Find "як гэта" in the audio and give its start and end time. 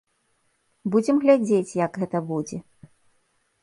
1.85-2.17